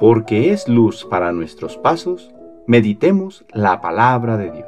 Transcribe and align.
porque 0.00 0.50
es 0.50 0.66
luz 0.66 1.04
para 1.04 1.30
nuestros 1.30 1.76
pasos, 1.76 2.30
meditemos 2.66 3.44
la 3.52 3.82
palabra 3.82 4.38
de 4.38 4.50
Dios. 4.50 4.66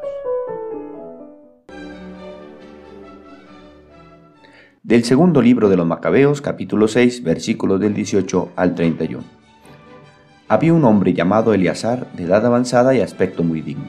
Del 4.82 5.04
segundo 5.04 5.40
libro 5.40 5.70
de 5.70 5.78
los 5.78 5.86
Macabeos, 5.86 6.42
capítulo 6.42 6.86
6, 6.86 7.22
versículos 7.22 7.80
del 7.80 7.94
18 7.94 8.50
al 8.56 8.74
31. 8.74 9.24
Había 10.48 10.74
un 10.74 10.84
hombre 10.84 11.14
llamado 11.14 11.54
Eleazar, 11.54 12.12
de 12.12 12.24
edad 12.24 12.44
avanzada 12.44 12.94
y 12.94 13.00
aspecto 13.00 13.42
muy 13.42 13.62
digno. 13.62 13.86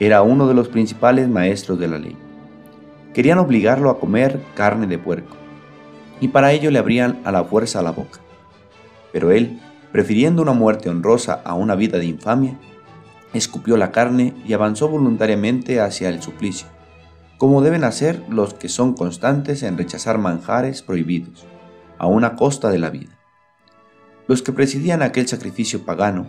Era 0.00 0.20
uno 0.20 0.46
de 0.48 0.54
los 0.54 0.68
principales 0.68 1.30
maestros 1.30 1.78
de 1.78 1.88
la 1.88 1.98
ley. 1.98 2.16
Querían 3.14 3.38
obligarlo 3.38 3.88
a 3.88 3.98
comer 3.98 4.38
carne 4.54 4.86
de 4.86 4.98
puerco, 4.98 5.34
y 6.20 6.28
para 6.28 6.52
ello 6.52 6.70
le 6.70 6.78
abrían 6.78 7.20
a 7.24 7.32
la 7.32 7.42
fuerza 7.42 7.80
la 7.80 7.92
boca. 7.92 8.20
Pero 9.12 9.30
él, 9.30 9.58
prefiriendo 9.92 10.40
una 10.40 10.54
muerte 10.54 10.88
honrosa 10.88 11.42
a 11.44 11.54
una 11.54 11.74
vida 11.74 11.98
de 11.98 12.06
infamia, 12.06 12.58
escupió 13.34 13.76
la 13.76 13.92
carne 13.92 14.34
y 14.46 14.54
avanzó 14.54 14.88
voluntariamente 14.88 15.80
hacia 15.80 16.08
el 16.08 16.22
suplicio, 16.22 16.66
como 17.36 17.62
deben 17.62 17.84
hacer 17.84 18.22
los 18.28 18.54
que 18.54 18.68
son 18.68 18.94
constantes 18.94 19.62
en 19.62 19.76
rechazar 19.76 20.18
manjares 20.18 20.82
prohibidos, 20.82 21.46
a 21.98 22.06
una 22.06 22.36
costa 22.36 22.70
de 22.70 22.78
la 22.78 22.90
vida. 22.90 23.18
Los 24.26 24.42
que 24.42 24.52
presidían 24.52 25.02
aquel 25.02 25.28
sacrificio 25.28 25.84
pagano, 25.84 26.26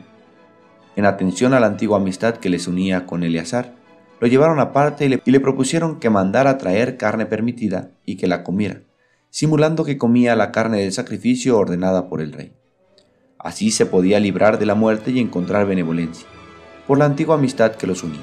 en 0.95 1.05
atención 1.05 1.53
a 1.53 1.59
la 1.59 1.67
antigua 1.67 1.97
amistad 1.97 2.35
que 2.35 2.49
les 2.49 2.67
unía 2.67 3.05
con 3.05 3.23
Eleazar, 3.23 3.75
lo 4.19 4.27
llevaron 4.27 4.59
aparte 4.59 5.05
y 5.05 5.09
le, 5.09 5.21
y 5.25 5.31
le 5.31 5.39
propusieron 5.39 5.99
que 5.99 6.09
mandara 6.09 6.57
traer 6.57 6.97
carne 6.97 7.25
permitida 7.25 7.91
y 8.05 8.17
que 8.17 8.27
la 8.27 8.43
comiera, 8.43 8.81
simulando 9.29 9.83
que 9.83 9.97
comía 9.97 10.35
la 10.35 10.51
carne 10.51 10.79
del 10.79 10.91
sacrificio 10.91 11.57
ordenada 11.57 12.07
por 12.09 12.21
el 12.21 12.33
rey. 12.33 12.53
Así 13.43 13.71
se 13.71 13.85
podía 13.85 14.21
librar 14.21 14.57
de 14.57 14.65
la 14.65 14.73
muerte 14.73 15.11
y 15.11 15.19
encontrar 15.19 15.67
benevolencia, 15.67 16.25
por 16.87 16.97
la 16.97 17.05
antigua 17.05 17.35
amistad 17.35 17.75
que 17.75 17.87
los 17.87 18.01
unía. 18.01 18.21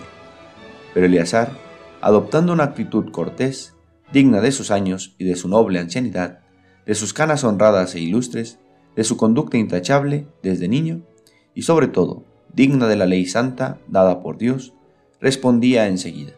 Pero 0.95 1.07
Eleazar, 1.07 1.53
adoptando 2.01 2.55
una 2.55 2.65
actitud 2.65 3.13
cortés, 3.13 3.77
digna 4.13 4.41
de 4.41 4.51
sus 4.51 4.71
años 4.71 5.15
y 5.19 5.25
de 5.25 5.37
su 5.37 5.49
noble 5.49 5.79
ancianidad, 5.79 6.41
de 6.87 6.95
sus 6.95 7.13
canas 7.13 7.45
honradas 7.45 7.95
e 7.95 8.01
ilustres, 8.01 8.59
de 8.97 9.05
su 9.05 9.19
conducta 9.19 9.59
intachable 9.59 10.27
desde 10.43 10.69
niño, 10.69 11.03
y 11.55 11.63
sobre 11.63 11.89
todo, 11.89 12.25
digna 12.55 12.89
de 12.89 12.97
la 12.97 13.07
ley 13.07 13.27
santa 13.27 13.79
dada 13.89 14.23
por 14.23 14.39
Dios, 14.39 14.73
respondía 15.21 15.87
enseguida, 15.87 16.33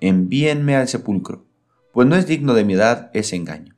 Envíenme 0.00 0.74
al 0.76 0.88
sepulcro, 0.88 1.46
pues 1.92 2.06
no 2.08 2.16
es 2.16 2.26
digno 2.26 2.52
de 2.52 2.64
mi 2.64 2.74
edad 2.74 3.10
ese 3.14 3.36
engaño. 3.36 3.76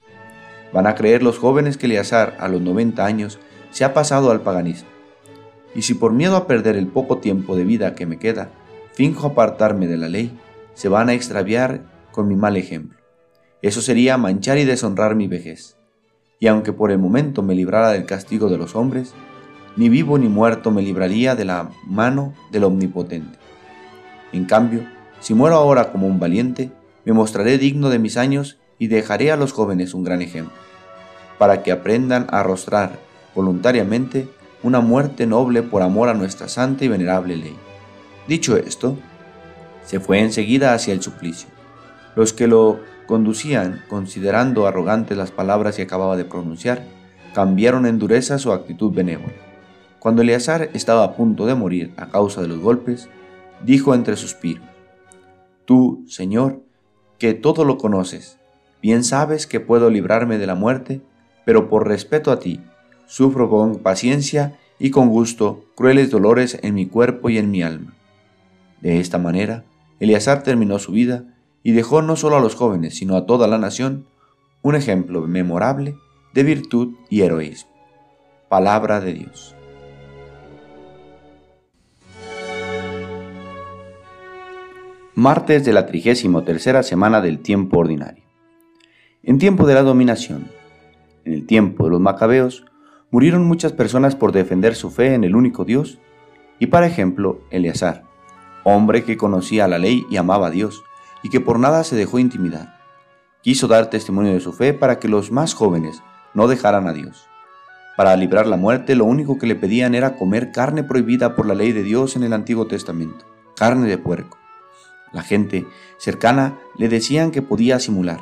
Van 0.73 0.87
a 0.87 0.95
creer 0.95 1.23
los 1.23 1.39
jóvenes 1.39 1.77
que 1.77 1.87
Eleazar 1.87 2.37
a 2.41 2.49
los 2.49 2.61
90 2.61 3.05
años 3.05 3.39
se 3.71 3.85
ha 3.85 3.95
pasado 3.95 4.31
al 4.31 4.41
paganismo. 4.41 4.89
Y 5.75 5.83
si 5.83 5.95
por 5.95 6.13
miedo 6.13 6.37
a 6.37 6.47
perder 6.47 6.77
el 6.77 6.87
poco 6.87 7.19
tiempo 7.19 7.57
de 7.57 7.65
vida 7.65 7.95
que 7.95 8.07
me 8.07 8.19
queda, 8.19 8.51
finjo 8.93 9.29
apartarme 9.29 9.87
de 9.87 9.97
la 9.97 10.09
ley, 10.09 10.37
se 10.75 10.89
van 10.89 11.09
a 11.09 11.15
extraviar 11.15 11.83
con 12.11 12.29
mi 12.29 12.37
mal 12.37 12.57
ejemplo. 12.57 12.99
Eso 13.63 13.81
sería 13.81 14.17
manchar 14.19 14.59
y 14.59 14.65
deshonrar 14.65 15.15
mi 15.15 15.27
vejez. 15.27 15.77
Y 16.41 16.47
aunque 16.47 16.73
por 16.73 16.91
el 16.91 16.99
momento 16.99 17.43
me 17.43 17.55
librara 17.55 17.91
del 17.91 18.07
castigo 18.07 18.49
de 18.49 18.59
los 18.59 18.77
hombres, 18.77 19.15
ni 19.77 19.89
vivo 19.89 20.19
ni 20.19 20.29
muerto 20.29 20.71
me 20.71 20.83
libraría 20.83 21.35
de 21.35 21.45
la 21.45 21.71
mano 21.85 22.35
del 22.51 22.65
Omnipotente. 22.65 23.39
En 24.33 24.45
cambio, 24.45 24.85
si 25.21 25.35
muero 25.35 25.57
ahora 25.57 25.91
como 25.91 26.07
un 26.07 26.21
valiente, 26.21 26.71
me 27.05 27.13
mostraré 27.13 27.59
digno 27.59 27.91
de 27.91 27.99
mis 27.99 28.17
años 28.17 28.59
y 28.79 28.89
dejaré 28.89 29.33
a 29.33 29.37
los 29.37 29.53
jóvenes 29.53 29.95
un 29.95 30.05
gran 30.05 30.23
ejemplo, 30.23 30.57
para 31.39 31.63
que 31.63 31.73
aprendan 31.73 32.27
a 32.31 32.41
arrostrar 32.41 32.99
voluntariamente 33.39 34.29
una 34.65 34.81
muerte 34.81 35.25
noble 35.25 35.63
por 35.63 35.83
amor 35.83 36.09
a 36.09 36.15
nuestra 36.15 36.49
santa 36.49 36.85
y 36.85 36.89
venerable 36.89 37.37
ley. 37.37 37.55
Dicho 38.27 38.57
esto, 38.57 38.99
se 39.85 40.01
fue 40.01 40.19
enseguida 40.19 40.75
hacia 40.75 40.93
el 40.93 41.03
suplicio. 41.03 41.49
Los 42.17 42.33
que 42.33 42.49
lo 42.49 42.81
conducían, 43.07 43.85
considerando 43.89 44.67
arrogantes 44.67 45.17
las 45.17 45.31
palabras 45.31 45.77
que 45.77 45.83
acababa 45.83 46.17
de 46.17 46.25
pronunciar, 46.25 46.83
cambiaron 47.33 47.87
en 47.87 48.01
dureza 48.01 48.39
su 48.39 48.51
actitud 48.51 48.93
benévola. 48.93 49.35
Cuando 50.01 50.23
Eleazar 50.23 50.71
estaba 50.75 51.05
a 51.05 51.15
punto 51.15 51.47
de 51.47 51.55
morir 51.55 51.93
a 51.97 52.09
causa 52.09 52.43
de 52.43 52.49
los 52.49 52.59
golpes, 52.59 53.09
dijo 53.65 53.95
entre 53.95 54.17
suspiros, 54.17 54.67
Tú, 55.65 56.05
Señor, 56.09 56.65
que 57.19 57.35
todo 57.35 57.65
lo 57.65 57.79
conoces, 57.79 58.41
bien 58.83 59.05
sabes 59.05 59.47
que 59.47 59.61
puedo 59.61 59.91
librarme 59.91 60.39
de 60.39 60.47
la 60.49 60.57
muerte, 60.57 61.03
pero 61.45 61.69
por 61.69 61.87
respeto 61.87 62.33
a 62.33 62.41
ti, 62.41 62.61
Sufro 63.09 63.49
con 63.49 63.79
paciencia 63.79 64.59
y 64.79 64.91
con 64.91 65.09
gusto 65.09 65.65
crueles 65.75 66.11
dolores 66.11 66.59
en 66.63 66.75
mi 66.75 66.87
cuerpo 66.87 67.31
y 67.31 67.39
en 67.39 67.51
mi 67.51 67.63
alma. 67.63 67.95
De 68.83 69.01
esta 69.01 69.17
manera, 69.17 69.65
Eleazar 69.99 70.43
terminó 70.43 70.79
su 70.79 70.93
vida 70.93 71.25
y 71.63 71.73
dejó 71.73 72.03
no 72.03 72.17
solo 72.17 72.37
a 72.37 72.41
los 72.41 72.55
jóvenes, 72.55 72.97
sino 72.97 73.17
a 73.17 73.25
toda 73.25 73.49
la 73.49 73.57
nación, 73.57 74.07
un 74.63 74.75
ejemplo 74.75 75.23
memorable 75.27 75.97
de 76.35 76.43
virtud 76.43 76.97
y 77.09 77.23
heroísmo. 77.23 77.71
Palabra 78.51 79.01
de 79.01 79.15
Dios. 79.15 79.57
Martes 85.15 85.65
de 85.65 85.73
la 85.73 85.87
trigésimo 85.87 86.45
tercera 86.45 86.83
semana 86.83 87.23
del 87.23 87.41
tiempo 87.41 87.79
ordinario. 87.79 88.23
En 89.23 89.39
tiempo 89.39 89.67
de 89.67 89.75
la 89.75 89.83
dominación, 89.83 90.49
en 91.25 91.33
el 91.33 91.47
tiempo 91.47 91.85
de 91.85 91.91
los 91.91 92.01
macabeos, 92.01 92.65
murieron 93.11 93.47
muchas 93.47 93.73
personas 93.73 94.17
por 94.17 94.33
defender 94.33 94.75
su 94.75 94.91
fe 94.91 95.15
en 95.15 95.25
el 95.25 95.35
único 95.35 95.65
Dios, 95.65 95.99
y 96.59 96.67
para 96.67 96.87
ejemplo, 96.87 97.41
Eleazar, 97.51 98.05
hombre 98.65 99.05
que 99.05 99.17
conocía 99.17 99.69
la 99.69 99.79
ley 99.79 100.05
y 100.11 100.17
amaba 100.17 100.49
a 100.49 100.51
Dios, 100.51 100.83
y 101.23 101.31
que 101.31 101.41
por 101.41 101.59
nada 101.59 101.85
se 101.85 101.97
dejó 101.97 102.19
intimidar. 102.19 102.79
Quiso 103.43 103.69
dar 103.69 103.91
testimonio 103.91 104.33
de 104.33 104.41
su 104.41 104.53
fe 104.53 104.75
para 104.75 104.99
que 104.99 105.09
los 105.09 105.31
más 105.31 105.55
jóvenes 105.55 106.03
no 106.35 106.49
dejaran 106.49 106.87
a 106.87 106.93
Dios. 106.93 107.29
Para 107.97 108.17
librar 108.17 108.47
la 108.47 108.57
muerte, 108.57 108.95
lo 108.95 109.05
único 109.05 109.39
que 109.39 109.47
le 109.47 109.57
pedían 109.57 109.95
era 109.95 110.17
comer 110.17 110.53
carne 110.53 110.85
prohibida 110.85 111.35
por 111.35 111.47
la 111.47 111.55
ley 111.55 111.73
de 111.73 111.83
Dios 111.83 112.15
en 112.15 112.23
el 112.23 112.33
Antiguo 112.33 112.67
Testamento, 112.67 113.25
carne 113.57 113.89
de 113.89 113.99
puerco. 113.99 114.39
La 115.13 115.23
gente 115.23 115.67
cercana 115.97 116.59
le 116.77 116.89
decían 116.89 117.31
que 117.31 117.43
podía 117.43 117.81
simular, 117.81 118.21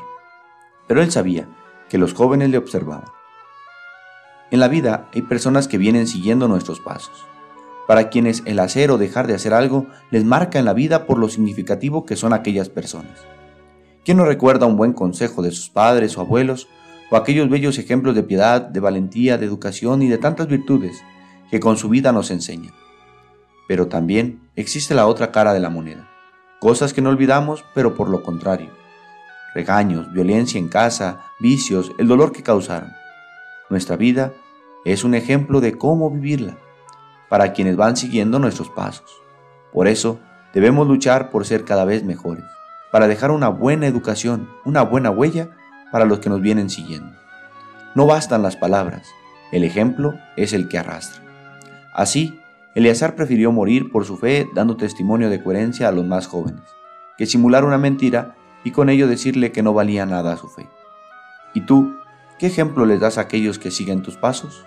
pero 0.87 1.03
él 1.03 1.11
sabía 1.11 1.49
que 1.89 1.99
los 1.99 2.15
jóvenes 2.15 2.51
le 2.51 2.59
observaban. 2.59 3.16
En 4.57 4.61
la 4.61 4.69
vida 4.69 5.11
hay 5.13 5.21
personas 5.21 5.69
que 5.69 5.77
vienen 5.77 6.07
siguiendo 6.07 6.49
nuestros 6.49 6.81
pasos, 6.81 7.27
para 7.87 8.09
quienes 8.09 8.43
el 8.47 8.59
hacer 8.59 8.91
o 8.91 8.97
dejar 8.97 9.27
de 9.27 9.35
hacer 9.35 9.53
algo 9.53 9.87
les 10.11 10.25
marca 10.25 10.59
en 10.59 10.65
la 10.65 10.73
vida 10.73 11.05
por 11.05 11.19
lo 11.19 11.29
significativo 11.29 12.07
que 12.07 12.17
son 12.17 12.33
aquellas 12.33 12.71
personas. 12.71 13.19
¿Quién 14.03 14.17
no 14.17 14.25
recuerda 14.25 14.65
un 14.65 14.79
buen 14.79 14.95
consejo 14.95 15.43
de 15.43 15.51
sus 15.51 15.69
padres 15.69 16.17
o 16.17 16.23
abuelos, 16.23 16.69
o 17.11 17.17
aquellos 17.17 17.51
bellos 17.51 17.77
ejemplos 17.77 18.15
de 18.15 18.23
piedad, 18.23 18.63
de 18.63 18.81
valentía, 18.81 19.37
de 19.37 19.45
educación 19.45 20.01
y 20.01 20.09
de 20.09 20.17
tantas 20.17 20.47
virtudes 20.47 21.03
que 21.51 21.61
con 21.61 21.77
su 21.77 21.91
vida 21.91 22.11
nos 22.11 22.31
enseñan? 22.31 22.73
Pero 23.69 23.89
también 23.89 24.41
existe 24.57 24.95
la 24.95 25.07
otra 25.07 25.33
cara 25.33 25.53
de 25.53 25.61
la 25.61 25.69
moneda, 25.69 26.09
cosas 26.61 26.95
que 26.95 27.03
no 27.03 27.11
olvidamos, 27.11 27.63
pero 27.75 27.95
por 27.95 28.09
lo 28.09 28.23
contrario, 28.23 28.71
regaños, 29.55 30.11
violencia 30.15 30.59
en 30.59 30.69
casa, 30.69 31.27
vicios, 31.41 31.93
el 31.99 32.09
dolor 32.09 32.33
que 32.33 32.43
causaron. 32.43 32.95
Nuestra 33.69 33.97
vida 33.97 34.33
es 34.93 35.03
un 35.03 35.15
ejemplo 35.15 35.61
de 35.61 35.77
cómo 35.77 36.11
vivirla 36.11 36.57
para 37.29 37.53
quienes 37.53 37.77
van 37.77 37.97
siguiendo 37.97 38.39
nuestros 38.39 38.71
pasos. 38.71 39.11
Por 39.73 39.89
eso 39.89 40.21
debemos 40.55 40.87
luchar 40.87 41.31
por 41.31 41.45
ser 41.45 41.65
cada 41.65 41.85
vez 41.85 42.05
mejores, 42.05 42.45
para 42.93 43.09
dejar 43.09 43.33
una 43.33 43.49
buena 43.49 43.89
educación, 43.89 44.49
una 44.65 44.83
buena 44.83 45.11
huella 45.11 45.51
para 45.91 46.05
los 46.05 46.21
que 46.21 46.31
nos 46.31 46.41
vienen 46.41 46.71
siguiendo. 46.71 47.13
No 47.97 48.07
bastan 48.07 48.43
las 48.43 48.57
palabras, 48.57 49.09
el 49.51 49.65
ejemplo 49.65 50.15
es 50.37 50.53
el 50.53 50.69
que 50.69 50.79
arrastra. 50.79 51.21
Así, 51.93 52.41
Eleazar 52.77 53.17
prefirió 53.17 53.51
morir 53.51 53.91
por 53.91 54.05
su 54.05 54.17
fe 54.17 54.49
dando 54.55 54.77
testimonio 54.77 55.31
de 55.31 55.43
coherencia 55.43 55.89
a 55.89 55.93
los 55.93 56.05
más 56.05 56.29
jóvenes, 56.29 56.63
que 57.19 57.27
simular 57.27 57.65
una 57.65 57.79
mentira 57.79 58.37
y 58.63 58.71
con 58.71 58.89
ello 58.89 59.09
decirle 59.09 59.51
que 59.51 59.63
no 59.65 59.75
valía 59.75 60.07
nada 60.07 60.37
su 60.37 60.49
fe. 60.49 60.69
¿Y 61.55 61.63
tú 61.63 61.97
¿Qué 62.39 62.49
ejemplo 62.49 62.85
les 62.85 63.01
das 63.01 63.17
a 63.17 63.23
aquellos 63.23 63.59
que 63.59 63.71
siguen 63.71 64.03
tus 64.03 64.19
pasos? 64.19 64.67